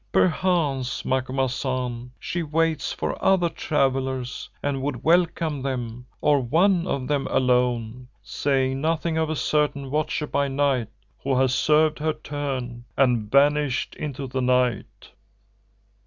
[0.11, 7.27] Perchance, Macumazahn, she waits for other travellers and would welcome them, or one of them
[7.29, 10.87] alone, saying nothing of a certain Watcher by Night
[11.21, 15.11] who has served her turn and vanished into the night.